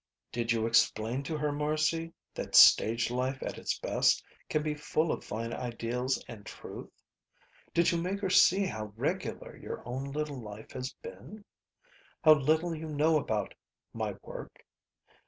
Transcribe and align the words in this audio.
"Did 0.31 0.51
you 0.51 0.65
explain 0.65 1.21
to 1.25 1.37
her, 1.37 1.51
Marcy, 1.51 2.11
that 2.33 2.55
stage 2.55 3.11
life 3.11 3.43
at 3.43 3.59
its 3.59 3.77
best 3.77 4.23
can 4.49 4.63
be 4.63 4.73
full 4.73 5.11
of 5.11 5.23
fine 5.23 5.53
ideals 5.53 6.17
and 6.27 6.43
truth? 6.43 6.89
Did 7.75 7.91
you 7.91 7.99
make 8.01 8.19
her 8.21 8.29
see 8.31 8.65
how 8.65 8.93
regular 8.95 9.55
your 9.55 9.87
own 9.87 10.05
little 10.11 10.41
life 10.41 10.71
has 10.71 10.91
been? 11.03 11.45
How 12.23 12.33
little 12.33 12.73
you 12.73 12.87
know 12.87 13.19
about 13.19 13.53
my 13.93 14.15
work? 14.23 14.65